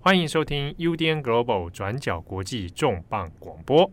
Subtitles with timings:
[0.00, 3.90] 欢迎收听 UDN Global 转角国际重磅广播。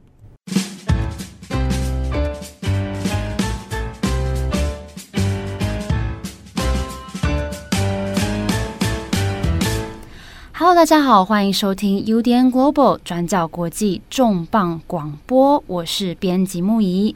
[10.53, 17.15] Hello，大家好，欢迎收听 UDN Global 转角国际重磅广播，我是编辑木仪。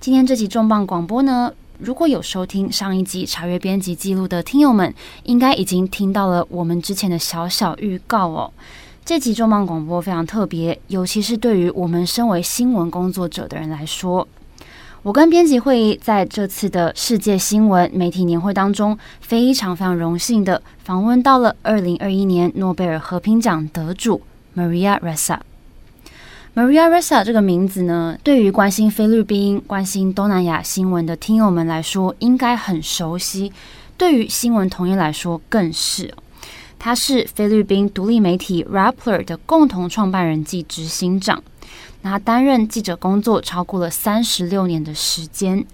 [0.00, 4.92] 今天这集重磅广播呢，如果有收听上一集查阅编辑记录的听友们，
[5.22, 8.52] 应该已经听到了我们之前的小小预告哦。
[9.02, 14.28] 这集重磅广播非常特别，尤其是对于我们身为新闻工作者的人来说，
[15.02, 24.20] 我跟编辑会议在这次的世界新闻媒体年会当中，非常非常荣幸的访问到了二零二一年诺贝尔和平奖得主
[24.54, 25.38] Maria Ressa。
[26.52, 33.52] Maria Ressa 这个名字呢，对于关心菲律宾、关心东南亚新闻的听友们来说，应该很熟悉；
[33.96, 36.12] 对于新闻同业来说，更是。
[36.76, 41.40] 他是菲律宾独立媒体 Rappler 的共同创办人暨执行长。
[42.02, 45.64] 那担任记者工作超过了三十六年的时间。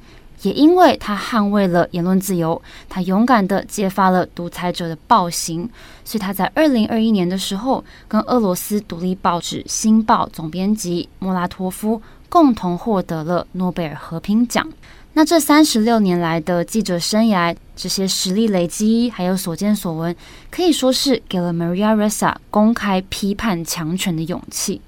[0.42, 5.68] 也因为他捍卫了言论自由，他勇敢地揭发了独裁者的暴行，
[6.04, 14.66] 所以他在二零二一年的时候，跟俄罗斯独立报纸《新报》总编辑莫拉托夫共同获得了诺贝尔和平奖。
[15.14, 20.14] 那这三十六年来的记者生涯，这些实力累积，还有所见所闻，
[20.50, 24.82] 可以说是给了 Maria Ressa 公开批判强权的勇气。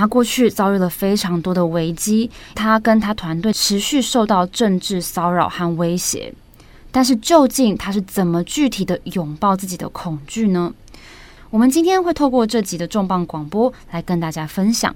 [0.00, 6.32] 他过去遭遇了非常多的危机，他跟他团队持续受到政治骚扰和威胁。
[6.90, 10.72] 但是，究竟他是怎么具体的拥抱自己的恐惧呢？
[11.50, 14.94] 我们今天会透过这集的重磅广播来跟大家分享。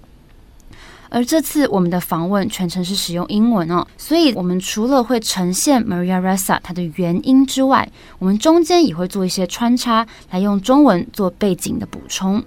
[1.10, 7.88] 而这次我们的访问全程是使用英文哦，所以我们除了会呈现 Maria Ressa 她的原因之外，
[8.18, 12.44] 我们中间也会做一些穿插，来用中文做背景的补充。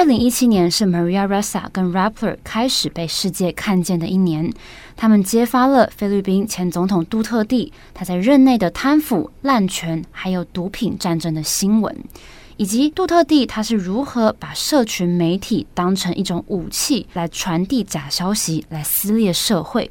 [0.00, 4.50] 二零一七年是 Maria Ressa 跟 Rappler 开始被世界看见的一年。
[4.96, 11.94] 他们揭发了菲律宾前总统杜特地他在任内的贪腐、滥权，还有毒品战争的新闻，
[12.56, 19.90] 以及杜特地他是如何把社群媒体当成一种武器来传递假消息，来撕裂社会。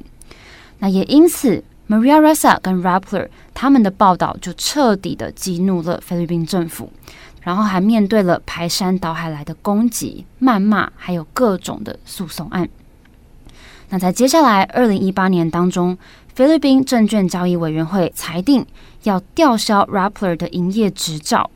[0.80, 6.92] 那也因此，Maria Ressa 跟 Rappler 他们的报道就彻底的激怒了菲律宾政府。
[7.40, 12.68] 然后还面对了排山倒海来的攻击、谩骂，还有各种的诉讼案。
[13.88, 15.98] 那在接下来二零一八年当中，
[16.34, 18.64] 菲律宾证券交易委员会裁定
[19.02, 21.50] 要吊销 Rappler 的营业执照。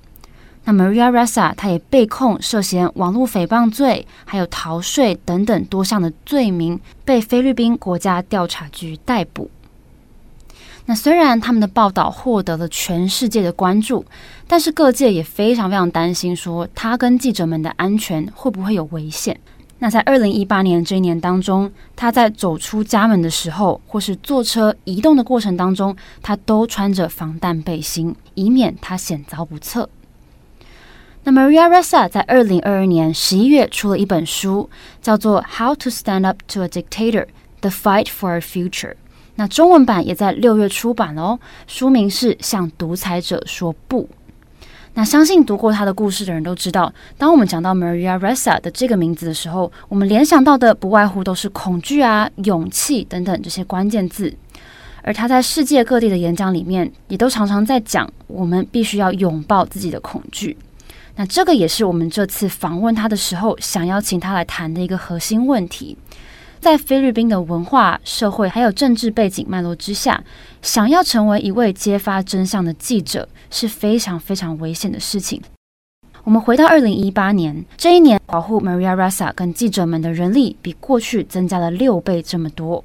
[0.64, 9.50] 那 Maria Ressa 他也被控涉嫌网络诽谤罪，还有逃税等等多项的罪名，被菲律宾国家调查局逮捕。
[10.86, 14.04] 那虽然他们的报道获得了全世界的关注，
[14.46, 19.40] 但是各界也非常非常担心，说他跟记者们的安全会不会有危险？
[19.78, 29.88] 那在二零一八年这一年当中，他在走出家门的时候，或是坐车移动的过程当中，他都穿着防弹背心，以免他险遭不测。
[31.24, 34.68] 那 Maria Ressa 在二零二二年十一月出了一本书，
[35.00, 37.26] 叫做《How to Stand Up to a Dictator:
[37.62, 38.92] The Fight for Our Future》。
[39.36, 44.02] 那中文版也在六月出版了哦，书名是《向独裁者说不》。
[44.96, 54.32] 那相信读过他的故事的人都知道，当我们讲到 Maria Ressa 的这个名字的时候，我们联想到的不外乎都是恐惧啊、勇气等等这些关键字。
[55.02, 60.56] 而他在世界各地的演讲里面，也都常常在讲，我们必须要拥抱自己的恐惧。
[61.16, 65.98] 那这个也是我们这次访问他的时候，想邀请他来谈的一个核心问题。
[66.64, 70.24] 在菲律宾的文化、社会还有政治背景脉络之下，
[70.62, 75.42] 想要成为一位揭发真相的记者是非常非常危险的事情。
[76.22, 82.82] 我们回到二零一八年，这一年保护 Maria Ressa 跟记者们的人力比过去增加了六倍这么多。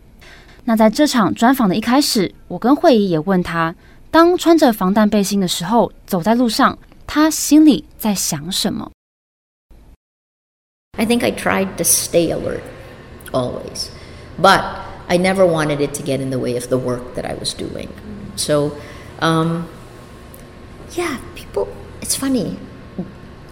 [0.66, 3.74] 那在这场专访的一开始，我跟慧仪也问他，
[4.12, 6.78] 当穿着防弹背心的时候，走在路上，
[7.08, 8.92] 他心里在想什么
[10.98, 12.60] ？I think I tried to stay alert.
[13.34, 13.92] Always.
[14.38, 17.34] But I never wanted it to get in the way of the work that I
[17.34, 17.92] was doing.
[18.36, 18.80] So,
[19.20, 19.68] um,
[20.92, 21.68] yeah, people,
[22.02, 22.60] it's funny.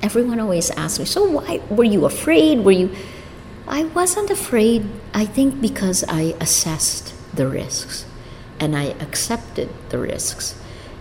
[0.01, 2.63] Everyone always asks me, so why were you afraid?
[2.63, 2.95] Were you.
[3.67, 8.05] I wasn't afraid, I think, because I assessed the risks
[8.59, 10.59] and I accepted the risks.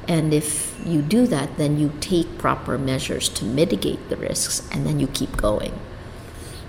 [0.08, 4.86] And if you do that, then you take proper measures to mitigate the risks and
[4.86, 5.78] then you keep going.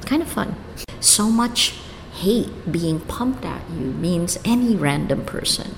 [0.05, 0.55] Kind of fun.
[0.99, 1.75] So much
[2.17, 5.75] hate being pumped at you means any random person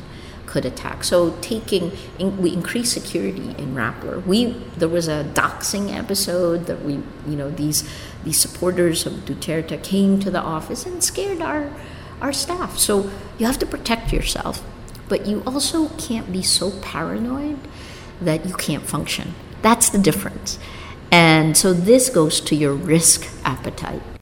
[0.50, 1.04] could attack.
[1.04, 4.26] So taking in, we increase security in Rappler.
[4.26, 6.94] We there was a doxing episode that we
[7.28, 7.88] you know these
[8.24, 11.72] these supporters of Duterte came to the office and scared our
[12.20, 12.78] our staff.
[12.78, 14.64] So you have to protect yourself,
[15.08, 17.60] but you also can't be so paranoid
[18.20, 19.36] that you can't function.
[19.62, 20.58] That's the difference.
[21.12, 24.19] And so this goes to your risk appetite.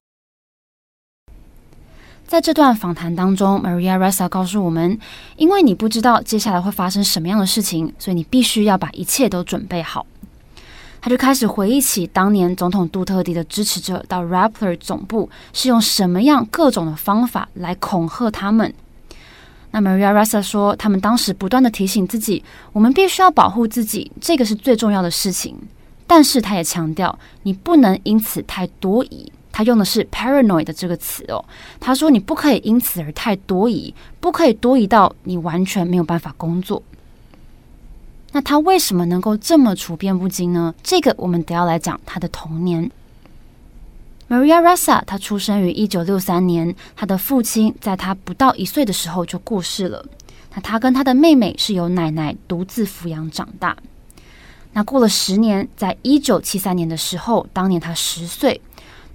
[2.27, 5.00] 在这段访谈当中，Maria Ressa 告诉我们，
[5.38, 10.06] 因为你不知道接下来会发生什么样的事情，所以你必须要把一切都准备好。
[11.00, 18.73] 他就开始回忆起当年总统杜特迪的支持者到 Rappler 总部是用什么样各种的方法来恐吓他们。
[19.71, 25.57] 那 Maria Ressa 说，他们当时不断地提醒自己，我们必须要保护自己，这个是最重要的事情。
[26.06, 29.31] 但是他也强调，你不能因此太多疑。
[29.57, 31.44] 他用的是 paranoid 的这个词哦。
[31.80, 36.83] 他说你不可以因此而太多疑，不可以多疑到你完全没有办法工作。
[38.33, 40.75] 那他为什么能够这么处变不惊呢？
[40.83, 42.92] 这个我们得要来讲他的童年。
[44.30, 50.06] Maria r e s a 他出生于一九六三年，他的父亲在他不到一岁的时候就过世了。
[50.54, 53.75] 那他跟他的妹妹是由奶奶独自抚养长大。
[54.74, 58.62] 那过了十年，在一九七三年的时候，当年他十岁。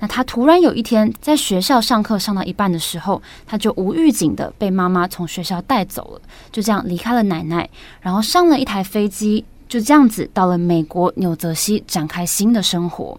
[0.02, 6.20] 那他突然有一天在学校上课上到一半的时候，他就无预警的被妈妈从学校带走了，
[6.50, 7.70] 就这样离开了奶奶，
[8.00, 13.16] 然后上了一台飞机，就这样子到了美国纽泽西展开新的生活。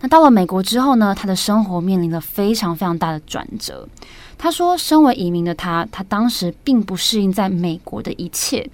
[0.00, 3.88] 那到了美国之后呢，他的生活面临了非常非常大的转折。
[4.36, 8.68] 他说，身为移民的他，他当时并不适应在美国的一切，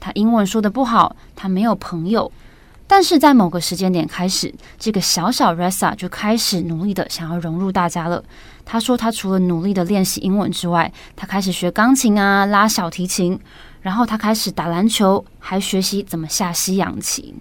[0.00, 2.32] 他英文说得不好，他没有朋友。
[2.88, 8.22] 但是在某个时间点开始，这个小小 Ressa 就开始努力的想要融入大家了。
[8.64, 13.38] 他说，他除了努力的练习英文之外，他开始学钢琴啊，拉小提琴，
[13.80, 17.34] 然后他开始打篮球，还学习怎么下西洋棋。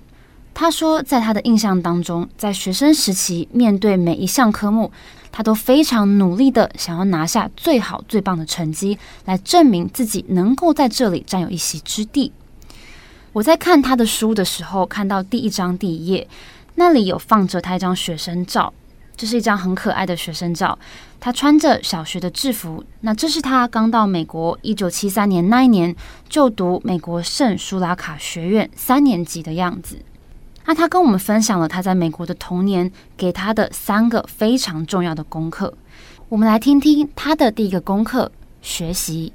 [0.53, 4.91] 他说，在他的印象当中，在学生时期，面对每一项科目，
[5.31, 12.31] 他都非常努力的想要拿下最好最棒的成绩，来证明自己能够在这里占有一席之地。
[13.35, 16.25] 我在看他的书的时候，看到第一章第一页，
[16.75, 18.73] 那里有放着他一张学生照，
[19.17, 20.79] 这是一张很可爱的学生照。
[21.19, 25.93] 他穿着小学的制服，那这是他刚到美国一九七三年那一年
[26.29, 29.99] 就读美国圣舒拉卡学院三年级的样子。
[30.63, 35.73] 那他跟我们分享了他在美国的童年给他的三个非常重要的功课。
[36.29, 39.33] 我们来听听他的第一个功课：学习。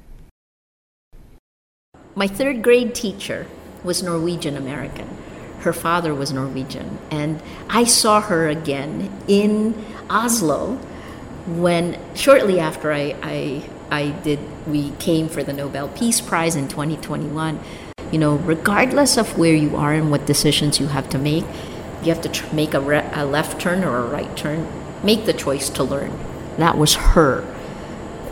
[2.15, 3.45] My third grade teacher.
[3.83, 5.07] Was Norwegian American.
[5.59, 6.97] Her father was Norwegian.
[7.09, 10.75] And I saw her again in Oslo
[11.47, 16.67] when, shortly after I, I, I did, we came for the Nobel Peace Prize in
[16.67, 17.59] 2021.
[18.11, 21.45] You know, regardless of where you are and what decisions you have to make,
[22.03, 24.67] you have to tr- make a, re- a left turn or a right turn.
[25.03, 26.11] Make the choice to learn.
[26.57, 27.45] That was her.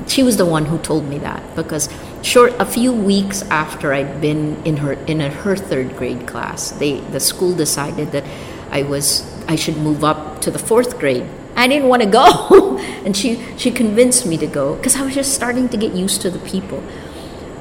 [0.08, 1.90] She was the one who told me that because
[2.22, 6.72] short a few weeks after I'd been in her in a, her third grade class,
[6.72, 8.24] they the school decided that
[8.72, 11.26] I was I should move up to the fourth grade.
[11.56, 15.16] I didn't want to go, and she she convinced me to go because I was
[15.16, 16.84] just starting to get used to the people.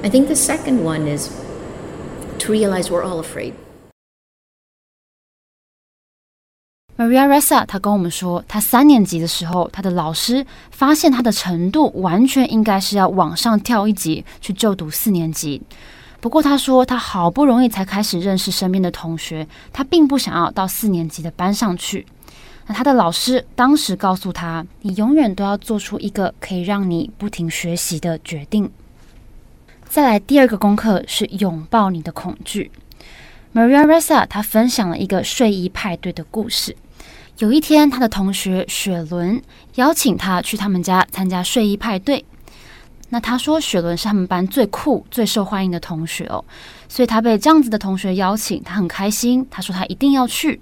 [0.03, 1.27] I think the second one is
[2.39, 3.55] to realize we're all afraid.
[6.99, 15.61] Maria Ressa，她跟我们说，她三年级的时候，她的老师发现她的程度完全应该是要往上跳一级去就读四年级。
[16.19, 22.05] 不过，她说她好不容易才开始认识身边的同学，她并不想要到四年级的班上去。
[22.67, 28.69] 那她的老师当时告诉她：“你永远都要做出一个可以让你不停学习的决定。”
[29.87, 32.69] 再来，第二个功课是拥抱你的恐惧。
[33.53, 36.75] Maria Ressa 她分享了一个睡衣派对的故事。
[37.39, 39.41] 有一天，他的同学雪伦
[39.75, 42.25] 邀请他去他们家参加睡衣派对。
[43.11, 46.43] 那他说，雪伦是他们班最酷、最受欢迎的同学哦，
[46.89, 49.47] 所以他被这样子的同学邀请，他很开心。
[49.49, 50.59] 他说他一定要去。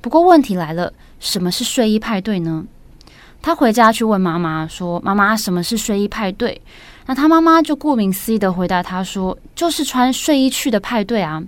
[0.00, 2.64] 不过问题来了，什么是睡衣派对呢？
[3.40, 6.60] 他回家去问妈妈说：“妈妈，什么是睡衣派对？”
[7.06, 11.40] 那他妈妈就顾名思义的回答他说：“就是穿睡衣去的派对啊。”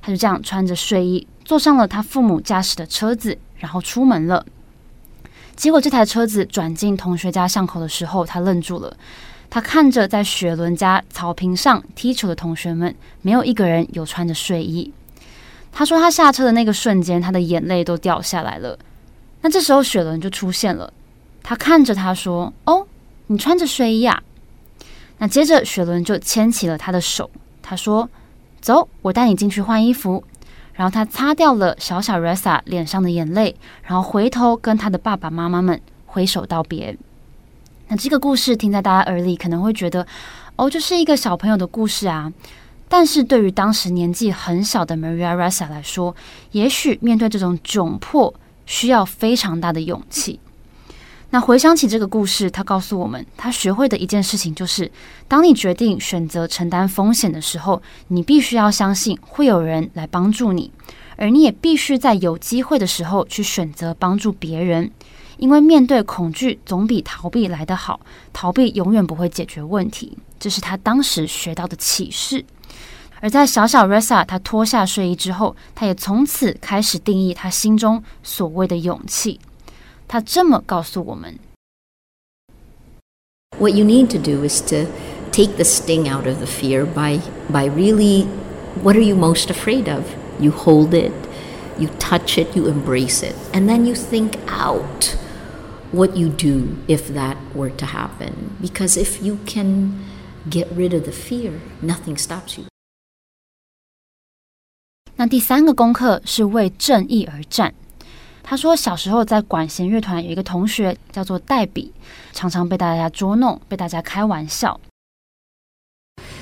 [0.00, 3.36] 他就这样穿着睡衣，坐上了他父母驾驶的车子。
[3.58, 4.44] 然后出门了，
[5.54, 8.96] 结果这台车子转进同学家巷口的时候，他愣住了。
[9.48, 14.92] 他看着在雪伦家草坪上踢球的同学们，没有一个人有穿着睡衣。
[15.72, 18.78] 他说他下车的那个瞬间，他的眼泪都掉下来了。
[19.42, 20.92] 那这时候雪伦就出现了，
[21.42, 22.86] 他看着他说：“哦，
[23.28, 24.22] 你穿着睡衣啊？”
[25.18, 27.30] 那接着雪伦就牵起了他的手，
[27.62, 28.10] 他说
[28.60, 30.24] ：“走，我带你进去换衣服。”
[30.76, 36.96] 然后他擦掉了小小 Ressa 脸上的眼泪，然后回头跟他的爸爸妈妈们挥手道别。
[37.88, 40.06] 那这个故事听在大家耳里，可能会觉得，
[40.56, 42.32] 哦，就是一个小朋友的故事啊。
[42.88, 46.14] 但是对于当时年纪很小的 Maria Ressa 来说，
[46.52, 48.32] 也许面对这种窘迫，
[48.64, 50.38] 需要非常大的勇气。
[51.30, 54.90] 那回想起这个故事，他告诉我们，他学会的一件事情就是：
[55.26, 60.70] 当你决定选择承担风险的时候，你必须要相信会有人来帮助你，
[61.16, 64.90] 而你也必须在有机会的时候去选择帮助别人。
[65.38, 68.00] 因为面对恐惧，总比逃避来得好。
[68.32, 72.42] 逃避永远不会解决问题，这是他当时学到的启示。
[73.20, 79.38] 而在小小 Ressa 他脱下睡衣之后，他也从此开始定义他心中所谓的勇气。
[80.07, 81.39] 他这么告诉我们：
[83.57, 84.87] What you need to do is to
[85.31, 88.27] take the sting out of the fear by by really
[88.81, 90.05] what are you most afraid of?
[90.39, 91.13] You hold it,
[91.77, 95.15] you touch it, you embrace it, and then you think out
[95.91, 98.57] what you do if that were to happen.
[98.59, 99.99] Because if you can
[100.49, 102.65] get rid of the fear, nothing stops you.
[105.17, 107.75] 那第三个功课是为正义而战。
[108.45, 111.93] 他说，小时候在管弦乐团有一个同学叫做黛比，
[112.33, 114.79] 常常被大家捉弄，被大家开玩笑。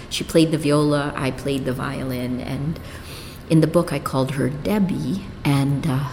[0.10, 2.78] She played the viola, I played the violin, and
[3.50, 5.22] in the book I called her Debbie.
[5.44, 6.10] And uh,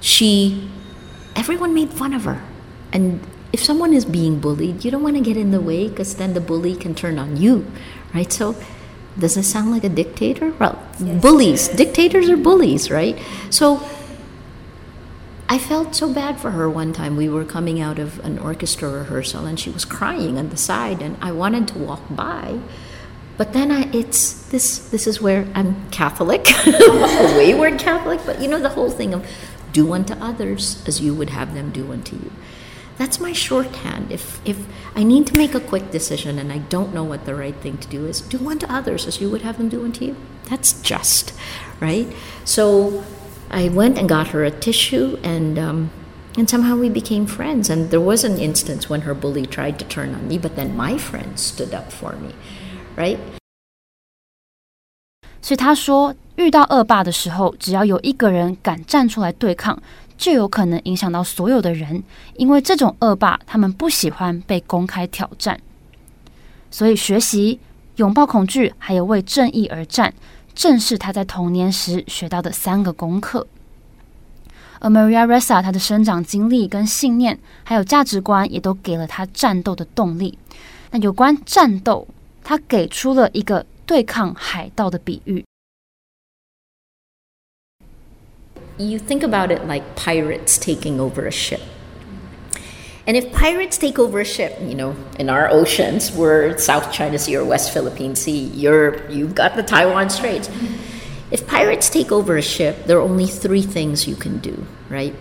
[0.00, 0.68] she,
[1.34, 2.38] everyone made fun of her.
[2.92, 3.20] And
[3.52, 6.34] if someone is being bullied, you don't want to get in the way because then
[6.34, 7.64] the bully can turn on you,
[8.12, 8.30] right?
[8.30, 8.54] So,
[9.18, 10.52] does it sound like a dictator?
[10.58, 11.22] Well, yes.
[11.22, 13.18] bullies, dictators are bullies, right?
[13.50, 13.80] So
[15.49, 17.15] I felt so bad for her one time.
[17.15, 21.01] We were coming out of an orchestra rehearsal and she was crying on the side
[21.01, 22.59] and I wanted to walk by.
[23.37, 28.47] But then I, it's this this is where I'm Catholic, a wayward Catholic, but you
[28.47, 29.27] know the whole thing of
[29.71, 32.31] do unto others as you would have them do unto you.
[32.97, 34.11] That's my shorthand.
[34.11, 37.33] If if I need to make a quick decision and I don't know what the
[37.33, 40.05] right thing to do is, do unto others as you would have them do unto
[40.05, 40.15] you.
[40.45, 41.33] That's just,
[41.79, 42.07] right?
[42.45, 43.03] So
[43.53, 45.89] I went and got her a tissue, and um,
[46.35, 47.69] and somehow we became friends.
[47.69, 50.75] And there was an instance when her bully tried to turn on me, but then
[50.75, 52.33] my friend stood up for me,
[52.97, 53.19] right?
[55.43, 59.79] 所以他说，遇到恶霸的时候，只要有一个人敢站出来对抗，
[60.17, 62.01] 就有可能影响到所有的人，
[62.37, 65.59] 因为这种恶霸他们不喜欢被公开挑战。
[66.71, 67.59] 所以学习
[67.97, 70.11] 拥抱恐惧，还有为正义而战。
[70.55, 73.47] 正是他在童年时学到的三个功课。
[74.79, 80.37] 而 Maria Ressa 她的生长经历跟信念，还有价值观，也都给了她战斗的动力。
[80.91, 82.07] 那有关战斗，
[82.43, 85.45] 他给出了一个对抗海盗的比喻。
[88.77, 91.61] You think about it like pirates taking over a ship.
[93.05, 97.19] And if pirates take over a ship, you know, in our oceans, we're South China
[97.19, 100.49] Sea or West Philippine Sea, you're, you've got the Taiwan Straits.
[101.29, 105.13] If pirates take over a ship, there are only three things you can do, right?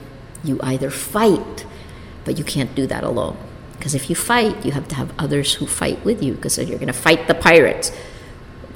[0.45, 1.67] You either fight,
[2.25, 3.37] but you can't do that alone.
[3.73, 6.79] Because if you fight, you have to have others who fight with you, because you're
[6.79, 7.91] going to fight the pirates.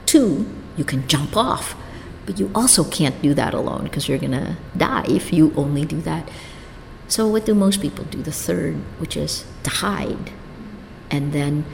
[0.05, 0.47] Two,
[0.77, 1.77] you can jump off,
[2.25, 5.85] but you also can't do that alone, because you're going to die if you only
[5.85, 6.29] do that.
[7.09, 8.23] So, what do most people do?
[8.23, 10.33] The third, which is to hide.
[11.11, 11.65] And then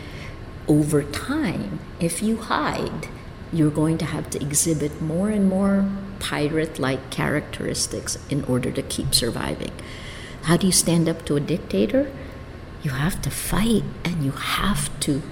[0.69, 3.09] over time, if you hide,
[3.53, 5.89] you're going to have to exhibit more and more
[6.21, 9.73] pirate like characteristics in order to keep surviving.
[10.43, 12.11] How do you stand up to a dictator?
[12.83, 15.23] You have to fight and you have to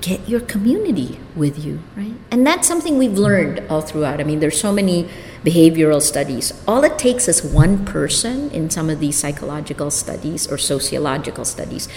[0.00, 2.14] get your community with you, right?
[2.30, 4.20] And that's something we've learned all throughout.
[4.20, 5.08] I mean, there's so many
[5.44, 6.52] behavioral studies.
[6.66, 11.88] All it takes is one person in some of these psychological studies or sociological studies.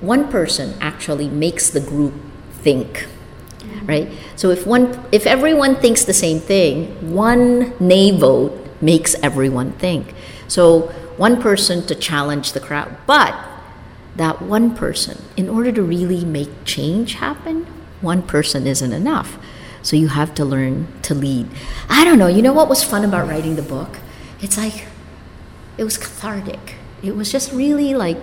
[0.00, 2.14] One person actually makes the group
[2.52, 3.06] think,
[3.58, 3.86] mm-hmm.
[3.86, 4.12] right?
[4.36, 10.14] So if one if everyone thinks the same thing, one nay vote makes everyone think.
[10.48, 12.94] So one person to challenge the crowd.
[13.06, 13.34] But
[14.16, 17.66] that one person, in order to really make change happen,
[18.00, 19.38] one person isn't enough.
[19.82, 21.48] So you have to learn to lead.
[21.88, 22.26] I don't know.
[22.26, 23.98] You know what was fun about writing the book?
[24.40, 24.86] It's like,
[25.78, 26.74] it was cathartic.
[27.02, 28.18] It was just really like,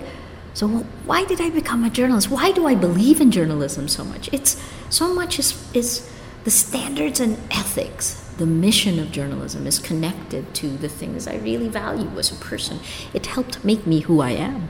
[0.52, 2.30] so why did I become a journalist?
[2.30, 4.28] Why do I believe in journalism so much?
[4.32, 4.60] It's
[4.90, 6.10] so much is, is
[6.44, 8.20] the standards and ethics.
[8.36, 12.80] The mission of journalism is connected to the things I really value as a person.
[13.12, 14.68] It helped make me who I am.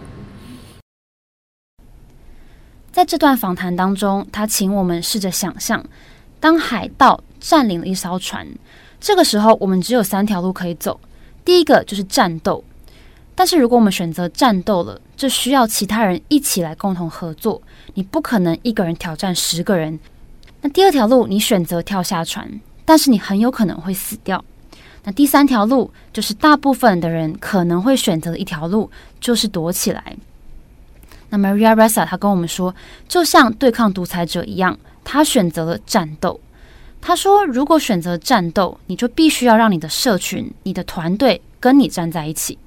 [2.95, 5.85] 在这段访谈当中，他请我们试着想象，
[6.39, 8.47] 当海盗占领了一艘船，
[9.01, 11.01] 这个时候我们只有三条路可以走。
[11.45, 12.63] 第一个就是战斗，
[13.35, 17.61] 但是如果我们选择战斗了，这需要其他人一起来共同合作，
[17.95, 19.99] 你不可能一个人挑战十个人。
[20.61, 22.49] 那第二条路，你选择跳下船，
[22.85, 24.45] 但是你很有可能会死掉。
[25.03, 30.17] 那第三条路，就是大部分的人可能会选择的一条路，就是躲起来。
[31.31, 32.75] 那 Maria Ressa 她跟我们说，
[33.09, 36.41] 就像对抗独裁者一样，她选择了战斗。
[37.01, 42.59] 她说，如果选择战斗，你就必须要让你的社群、你的团队跟你站在一起。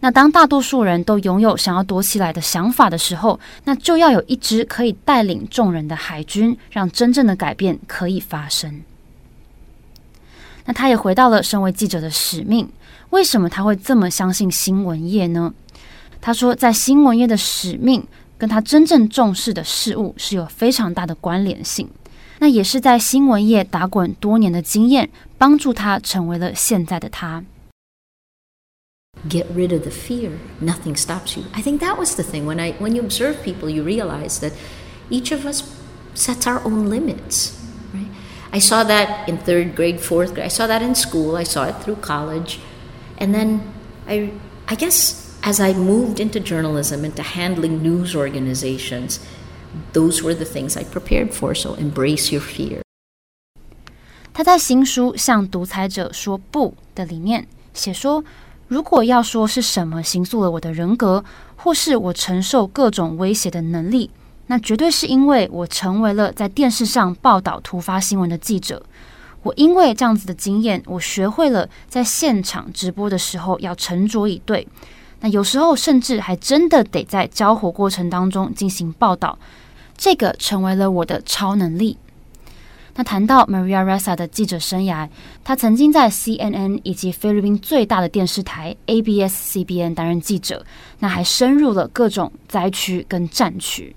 [0.00, 8.82] 那当大多数人都拥有想要躲起来的想法的时候，那就要有一支可以带领众人的海军，让真正的改变可以发生。
[10.66, 12.68] 那他也回到了身为记者的使命。
[13.10, 15.52] 为什么他会这么相信新闻业呢？
[16.23, 18.05] 他说，在新闻业的使命
[18.37, 21.89] 跟他真正重视的事物是有非常大的关联性。
[22.39, 27.43] 那也是在新闻业打滚多年的经验，帮助他成为了现在的他。
[29.27, 30.31] Get rid of the fear.
[30.61, 31.43] Nothing stops you.
[31.51, 32.45] I think that was the thing.
[32.45, 34.53] When I when you observe people, you realize that
[35.09, 35.63] each of us
[36.15, 37.51] sets our own limits.
[38.51, 40.45] I saw that in third grade, fourth grade.
[40.45, 41.35] I saw that in school.
[41.35, 42.59] I saw it through college.
[43.19, 43.61] And then
[44.07, 44.31] I,
[44.67, 49.18] I guess as I moved into journalism, into handling news organizations,
[49.92, 51.54] those were the things I prepared for.
[51.54, 52.80] So embrace your fear.
[54.32, 58.24] 他在新书《向独裁者说不》的里面写说，
[58.66, 61.24] 如果要说是什么形塑了我的人格，
[61.56, 64.10] 或是我承受各种威胁的能力。
[64.46, 68.82] 那绝对是因为我成为了在电视上报道突发新闻的记者。
[69.42, 74.66] 我因为这样子的经验，我学会了在现场直播的时候要沉着以对。
[75.20, 79.38] 那有时候甚至还真的得在交火过程当中进行报道，
[79.96, 81.96] 这个成为了我的超能力。
[82.96, 85.08] 那谈到 Maria Ressa 的记者生涯，
[85.42, 90.64] 她曾经在 CNN 以及菲律宾最大的电视台 ABS-CBN 担任记者，
[91.00, 93.96] 那还深入了各种灾区跟战区。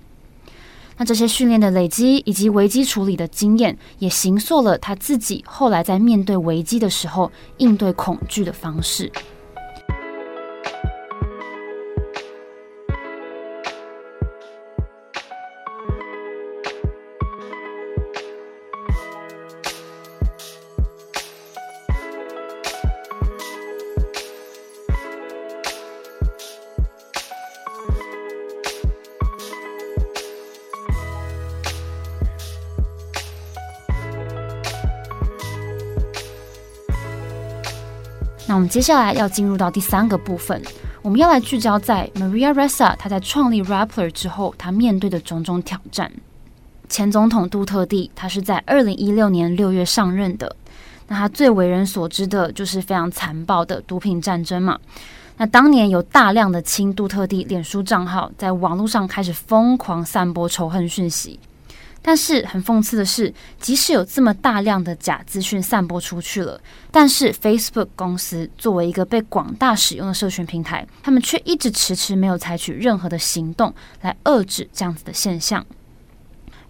[0.96, 9.12] 那这些训练的累积以及危机处理的经验，也形塑了他自己后来在面对危机的时候应对恐惧的方式。
[38.68, 40.62] 接下来要进入到第三个部分，
[41.00, 46.12] 我们要来聚焦在 Maria Ressa，她在创立 Rappler 之后，她面对的种种挑战。
[46.88, 50.54] 前总统杜特地，他是在二零一六年六月上任的，
[51.06, 54.78] 那他最为人所知的就是非常残暴的毒品战争嘛。
[55.36, 61.38] 那当年有大量的亲杜特地脸书账号在网络上开始疯狂散播仇恨讯息。
[62.08, 66.58] 但是很讽刺的是，即使有这么大量的假资讯散播出去了，
[66.90, 75.66] 但是 Facebook 公司作为一个被广大使用的社群平台，他们却一直迟迟没有采取任何的行动来遏制这样子的现象。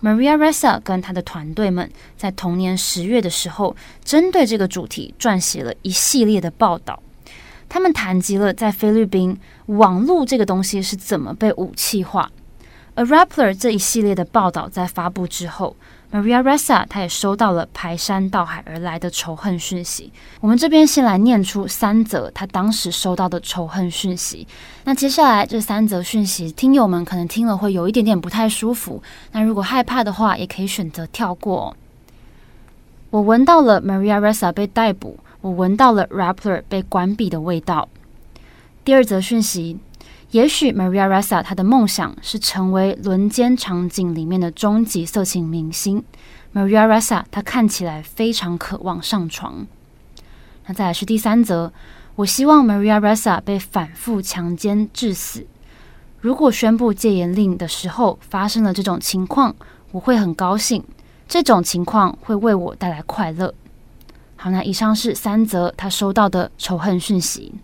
[0.03, 7.01] Maria Ressa 跟他的团队们在同年十月的时候，针对这个主题撰写了一系列的报道。
[7.69, 12.29] 他们谈及了在菲律宾网络这个东西是怎么被武器化。
[12.99, 15.77] 而 Rappler 这一系列的报道在发布之后
[16.11, 20.13] ，Maria Ressa 她也收到了排山倒海而来的仇恨讯息。
[20.41, 24.45] 我们这边先来念出三则她当时收到的仇恨讯息。
[24.83, 29.01] 那接下来这三则讯息，听友们可能听了会有一点点不太舒服。
[29.31, 31.77] 那如果害怕的话，也可以选择跳过。
[33.11, 37.89] 我闻到了 Maria Ressa 被逮捕，我闻到了 Rappler 被关闭的味道。
[38.85, 39.79] 第二则讯息。
[40.31, 46.05] 也许 Maria Ressa 她的梦想是成为轮奸场景里面的终极色情明星。
[46.53, 49.67] Maria Ressa 她看起来非常渴望上床。
[50.67, 51.73] 那再来是第三则，
[52.17, 55.47] 我希望 Maria Ressa 被反复强奸致死。
[56.21, 59.55] 如果宣布戒严令的时候发生了这种情况，
[59.93, 60.85] 我会很高兴。
[61.27, 63.55] 这种情况会为我带来快乐。
[64.37, 67.55] 好，那以上是三则他收到的仇恨讯息。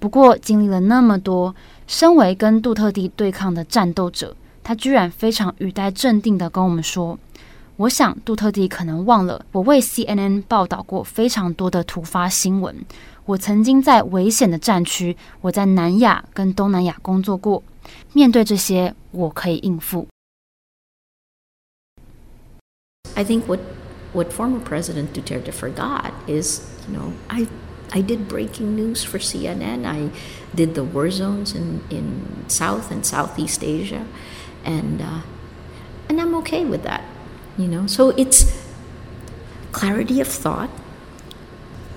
[0.00, 1.54] 不过，经历了那么多，
[1.86, 7.18] 身为跟杜特地对抗的战斗者，他居然非常语带镇定的跟我们说
[7.76, 12.76] ：“我想，杜特地可能忘了我为 CNN 报道过非常多的突发新闻。
[13.24, 17.62] 我曾经在危险的战区，我在南亚跟东南亚工作过。
[18.12, 20.06] 面对这些，我可以应付。”
[23.16, 23.58] I think what
[24.12, 27.48] what former President Duterte forgot is, you know, I.
[27.92, 29.86] I did breaking news for CNN.
[29.86, 30.10] I
[30.54, 34.06] did the war zones in, in South and Southeast Asia,
[34.64, 35.22] and uh,
[36.08, 37.04] and I'm okay with that,
[37.56, 37.86] you know.
[37.86, 38.66] So it's
[39.72, 40.70] clarity of thought,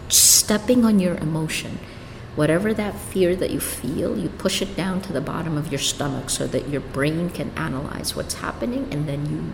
[0.10, 1.80] stepping on your emotion.
[2.36, 5.80] Whatever that fear that you feel, you push it down to the bottom of your
[5.80, 9.52] stomach so that your brain can analyze what's happening and then you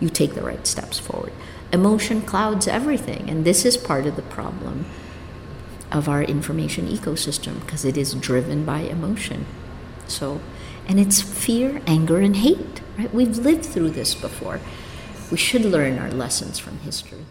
[0.00, 1.32] you take the right steps forward.
[1.72, 4.86] Emotion clouds everything, and this is part of the problem
[5.91, 9.45] of our information ecosystem because it is driven by emotion.
[10.07, 10.39] So,
[10.87, 13.13] and it's fear, anger, and hate, right?
[13.13, 14.59] We've lived through this before.
[15.31, 17.23] We should learn our lessons from history.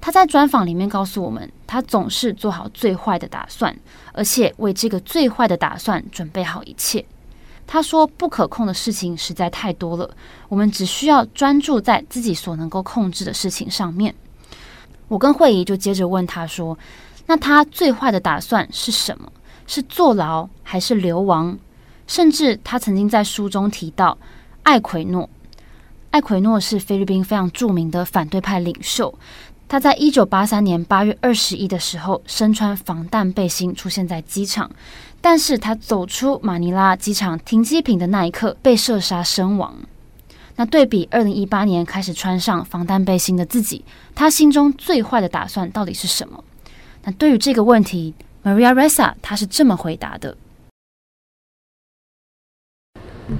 [0.00, 3.78] 他在专访里面告诉我们，他总是做好最坏的打算，
[4.12, 7.04] 而且为这个最坏的打算准备好一切。
[7.66, 10.16] 他说：“不可控的事情实在太多了，
[10.48, 14.12] 我们只需要专注在自己所能够控制的事情上面。”
[15.07, 16.77] 我跟慧仪就接着问他说
[17.27, 19.31] ：“那他最坏的打算是什么？
[19.65, 21.57] 是坐牢还是流亡？
[22.07, 24.17] 甚至他曾经在书中提到
[24.63, 25.29] 艾奎诺。
[26.11, 29.13] 艾奎诺是菲律宾非常著名的反对派领袖。
[29.67, 34.71] 他在一九八三年八月二十一的时候，身穿防弹背心出现在机场，
[35.19, 39.75] 但是他走出马尼拉机场停机坪的那一刻，被射杀身亡。”
[40.56, 46.44] 那对比二零一八年开始穿上防弹背心的自己，他心中最坏的打算到底是什么？
[47.04, 50.36] 那对于这个问题，Maria Ressa 她是这么回答的：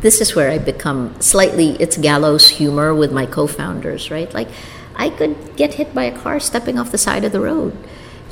[0.01, 4.29] This is where I become slightly it's gallows humor with my co-founders, right?
[4.33, 4.49] Like
[4.95, 7.73] I could get hit by a car stepping off the side of the road.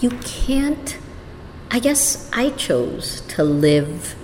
[0.01, 0.97] You can't.
[1.71, 4.17] I guess I chose to live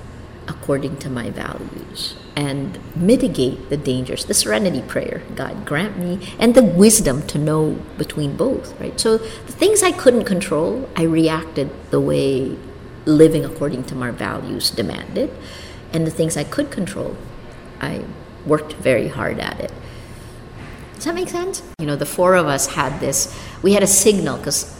[0.48, 4.25] according to my values And mitigate the dangers.
[4.25, 8.99] The serenity prayer, God grant me, and the wisdom to know between both, right?
[8.99, 12.57] So the things I couldn't control, I reacted the way
[13.05, 15.31] living according to my values demanded.
[15.93, 17.17] And the things I could control,
[17.81, 18.05] I
[18.45, 19.71] worked very hard at it.
[20.95, 21.63] Does that make sense?
[21.79, 24.73] You know, the four of us had this, we had a signal because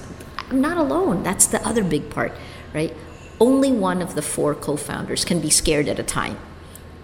[0.49, 1.23] I'm not alone.
[1.23, 2.31] That's the other big part,
[2.73, 2.95] right?
[3.39, 6.37] Only one of the four co founders can be scared at a time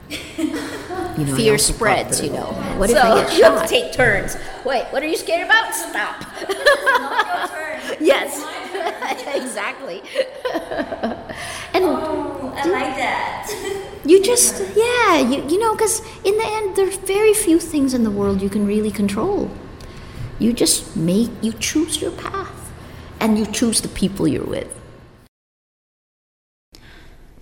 [0.10, 2.46] you know, fear spreads, you know.
[2.78, 3.68] What so if I get you have shot?
[3.68, 4.38] to take turns.
[4.66, 5.74] Wait, what are you scared about?
[5.74, 6.22] Stop.
[8.00, 8.44] yes,
[9.36, 10.02] exactly.
[11.74, 14.02] and oh, I like that.
[14.06, 18.04] you just, yeah, you, you know, because in the end, there's very few things in
[18.04, 19.50] the world you can really control.
[20.40, 22.72] You just make, you choose your path,
[23.20, 24.77] and you choose the people you're with.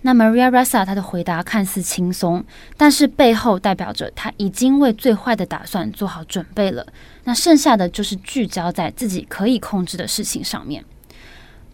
[0.06, 2.44] 那 Maria Ressa 她的回答看似轻松，
[2.76, 6.86] 但是背后代表着她已经为最坏的打算做好准备了。
[7.24, 10.84] 那剩下的就是聚焦在自己可以控制的事情上面。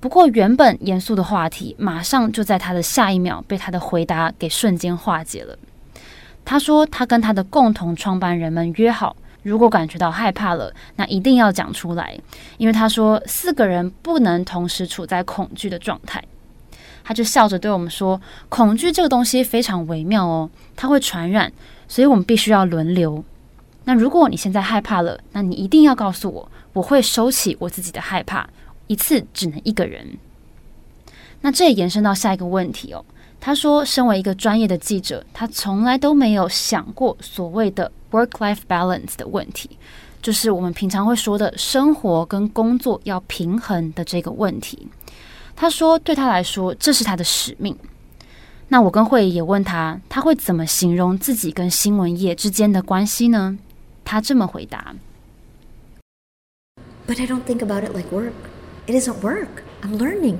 [0.00, 5.58] 不过，原本严肃的话题，马上就在他的下一秒被他的回答给瞬间化解了。
[6.42, 12.18] 他说，他跟他的共同创办人们约好，如果感觉到害怕了，那一定要讲出来，
[12.56, 16.24] 因为他说四个人不能同时处在恐惧的状态。
[17.04, 21.52] 他就笑着对我们说：“恐惧这个东西非常微妙哦，它会传染，
[21.88, 23.24] 所以我们必须要轮流。
[23.84, 28.48] 那如果你现在害怕了，那你一定要告诉我，我会收起我自己的害怕，
[28.86, 30.06] 一次只能一个人。
[31.40, 33.04] 那这也延伸到下一个问题哦。
[33.40, 39.70] 他说，身为一个专业的记者，他从来都没有想过所谓的 work-life balance 的问题，
[40.22, 44.86] 就是我们平常会说的生活跟工作要平衡的这个问题。”
[45.54, 47.76] 他说：“对他来说，这是他的使命。”
[48.68, 53.58] 那我跟慧也问他，他会怎么形容自己跟新闻业之间的关系呢？
[54.04, 54.94] 他这么回答
[57.06, 58.32] ：“But I don't think about it like work.
[58.86, 59.62] It isn't work.
[59.82, 60.38] I'm learning,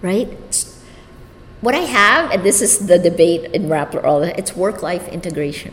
[0.00, 0.28] right?
[1.60, 5.72] What I have, and this is the debate in Rappler, all that it's work-life integration.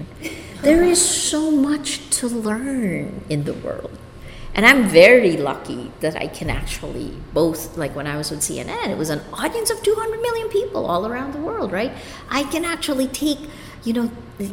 [0.63, 3.91] There is so much to learn in the world."
[4.55, 8.89] And I'm very lucky that I can actually both, like when I was with CNN,
[8.89, 11.91] it was an audience of 200 million people all around the world, right?
[12.29, 13.39] I can actually take,
[13.83, 14.11] you know,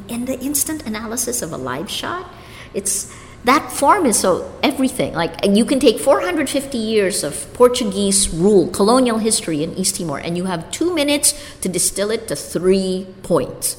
[0.08, 2.32] in the instant analysis of a live shot,
[2.72, 5.14] it's that form is so everything.
[5.14, 10.36] Like you can take 450 years of Portuguese rule, colonial history in East Timor, and
[10.36, 13.76] you have two minutes to distill it to three points.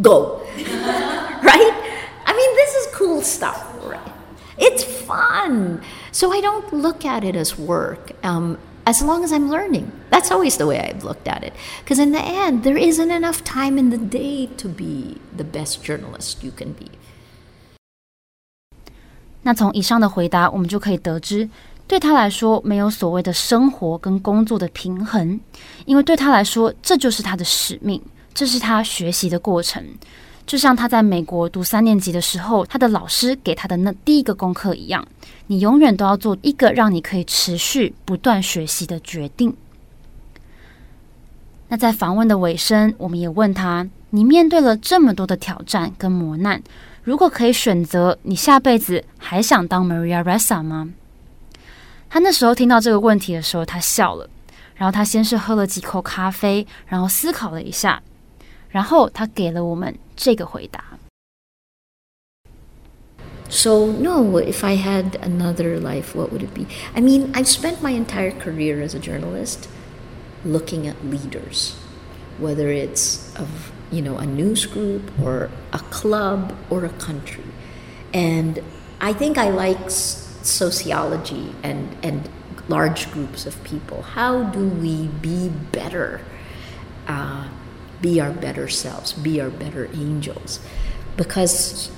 [0.00, 0.40] Go.
[0.56, 1.70] right?
[2.26, 3.73] I mean, this is cool stuff?
[4.57, 5.81] It's fun.
[6.11, 8.11] So I don't look at it as work.
[8.23, 9.91] Um, as long as I'm learning.
[10.09, 11.53] That's always the way I've looked at it.
[11.83, 15.83] Because in the end, there isn't enough time in the day to be the best
[15.83, 16.89] journalist you can be.
[19.43, 21.47] 那从以上的回答，我们就可以得知，
[21.87, 25.39] 对他来说，没有所谓的生活跟工作的平衡，
[25.85, 28.01] 因为对他来说，这就是他的使命，
[28.33, 29.85] 这是他学习的过程。
[30.46, 35.06] 就像他在美国读三年级的时候，他的老师给他的那第一个功课一样，
[35.46, 39.56] 你永远都要做一个让你可以持续不断学习的决定。
[41.68, 46.62] 那在访问的尾声，我们也问他：你面对了这么多的挑战跟磨难，
[47.02, 50.90] 如果可以选择，你下辈子还想当 Maria Ressa 吗？
[52.10, 54.28] 他那时候听到这个问题的时候，他笑了，
[54.76, 58.02] 然后他先是喝了几口咖啡，然后思考了一下。
[58.73, 60.99] 然后他给了我们这个回答。
[63.49, 66.67] So no, if I had another life, what would it be?
[66.95, 69.67] I mean, I've spent my entire career as a journalist
[70.45, 71.75] looking at leaders,
[72.37, 77.43] whether it's of you know a news group or a club or a country,
[78.13, 78.61] and
[79.01, 82.29] I think I like sociology and and
[82.67, 84.03] large groups of people.
[84.03, 86.21] How do we be better?
[87.07, 87.47] Uh,
[88.00, 90.60] be our better selves, be our better angels.
[91.16, 91.90] Because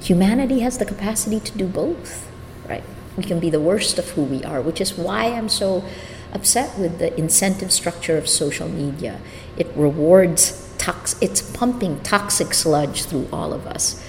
[0.00, 2.30] humanity has the capacity to do both,
[2.68, 2.84] right?
[3.16, 5.84] We can be the worst of who we are, which is why I'm so
[6.32, 9.20] upset with the incentive structure of social media.
[9.56, 14.02] It rewards tox it's pumping toxic sludge through all of us.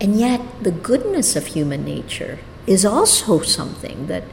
[0.00, 4.24] And yet the goodness of human nature is also something that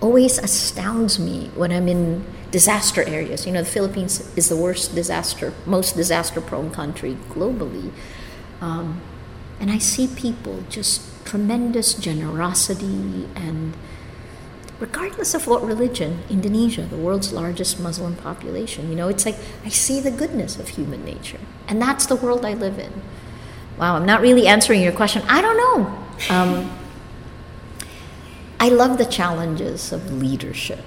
[0.00, 3.46] always astounds me when I'm in disaster areas.
[3.46, 7.90] You know, the Philippines is the worst disaster, most disaster prone country globally.
[8.60, 9.00] Um,
[9.58, 13.74] and I see people just tremendous generosity and
[14.78, 19.68] regardless of what religion, Indonesia, the world's largest Muslim population, you know, it's like I
[19.68, 21.38] see the goodness of human nature.
[21.68, 22.92] And that's the world I live in.
[23.78, 25.22] Wow, I'm not really answering your question.
[25.28, 26.34] I don't know.
[26.34, 26.78] Um,
[28.58, 30.84] I love the challenges of leadership.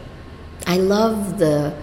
[0.66, 1.74] I love the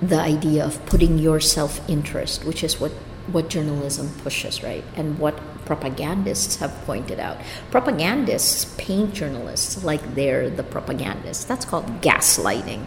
[0.00, 2.92] the idea of putting your self-interest, which is what
[3.30, 4.84] what journalism pushes, right?
[4.96, 7.38] And what propagandists have pointed out.
[7.70, 11.44] Propagandists paint journalists like they're the propagandists.
[11.44, 12.84] That's called gaslighting.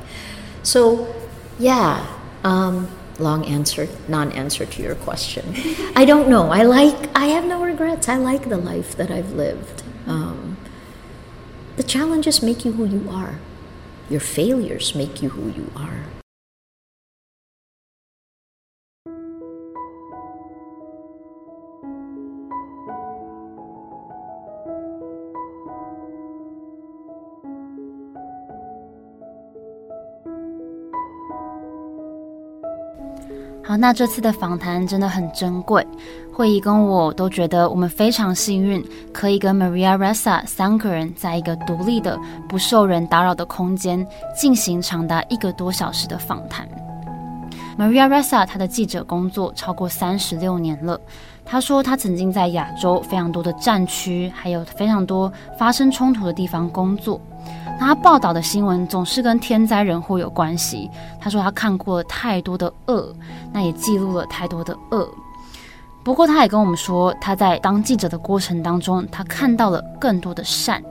[0.64, 1.14] So,
[1.58, 2.06] yeah,
[2.44, 5.56] um, long answer, non-answer to your question.
[5.96, 6.50] I don't know.
[6.50, 7.10] I like.
[7.16, 8.10] I have no regrets.
[8.10, 9.84] I like the life that I've lived.
[10.06, 10.58] Um,
[11.78, 13.40] the challenges make you who you are.
[14.10, 16.15] Your failures make you who you are.
[33.68, 35.86] 好，那这次的访谈真的很珍贵。
[36.32, 42.16] 慧仪跟我都觉得我们非常幸运，可以跟 Maria Ressa 三个人在一个独立的、
[42.48, 44.06] 不受人打扰的空间
[44.40, 46.68] 进行长达一个多小时的访谈。
[47.76, 51.02] Maria Ressa 她的记者工作超过三十六年了。
[51.44, 57.20] 她说，她曾经在亚洲非常多的战区，还有非常多发生冲突的地方工作。
[57.80, 60.90] 那他报道的新闻总是跟天灾人祸有关系。
[61.20, 63.14] 他说他看过太多的恶，
[63.52, 65.10] 那也记录了太多的恶。
[66.04, 70.82] 不过他也跟我们说，他在当记者的过程当中，他看到了更多的善。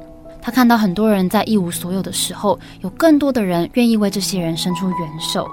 [0.42, 5.49] 他看到很多人在一无所有的时候，有更多的人愿意为这些人伸出援手。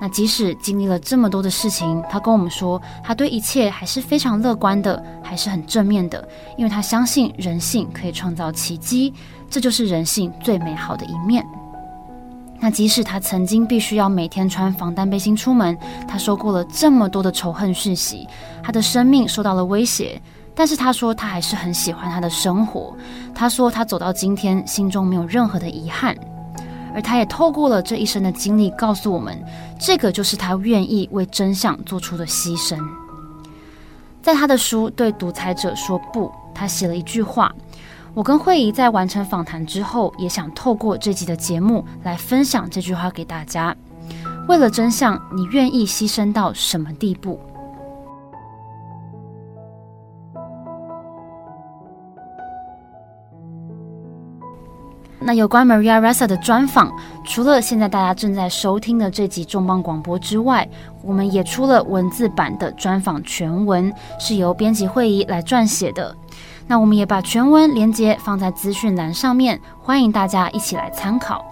[0.00, 9.14] 那即使经历了这么多的事情，他跟我们说，他对一切还是非常乐观的，还是很正面的，因为他相信人性可以创造奇迹。
[9.50, 11.44] 这就是人性最美好的一面。
[12.60, 18.26] 那即使他曾经必须要每天穿防弹背心出门，他收过了这么多的仇恨讯息，
[18.62, 20.20] 他的生命受到了威胁，
[20.56, 22.96] 但是他说他还是很喜欢他的生活。
[23.32, 26.16] 他说他走到今天，心中没有任何的遗憾。
[26.92, 29.40] 而他也透过了这一生的经历，告诉我们，
[29.78, 32.76] 这个就是他愿意为真相做出的牺牲。
[34.20, 37.54] 在他的书《对独裁者说不》，他写了一句话。
[38.14, 43.76] 我跟慧仪在完成访谈之后，也想透过这集的节目来分享这句话给大家：
[44.48, 47.38] 为了真相，你愿意牺牲到什么地步？
[55.20, 56.90] 那有关 Maria Ressa 的专访，
[57.24, 60.66] 除了现在大家正在收听的这集重磅广播之外，
[61.02, 66.16] 我们也出了文字版的专访全文，是由编辑慧仪来撰写的。
[66.68, 71.44] 那我们也把全文连接放在资讯栏上面，欢迎大家一起来参考。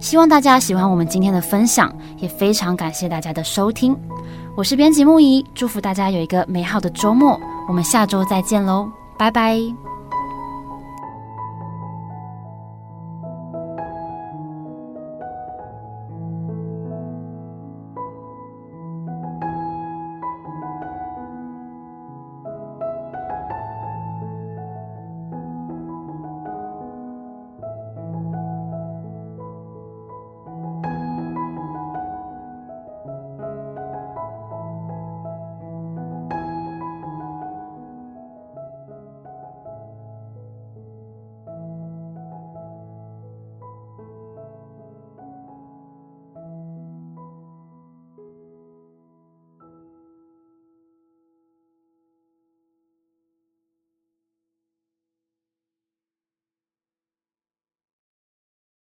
[0.00, 3.96] 希望大家喜欢我们今天的分享，也非常感谢大家的收听。
[4.56, 7.38] 我是编辑木仪，祝福大家有一个美好的周末。
[7.68, 9.91] 我们下周再见喽，拜拜。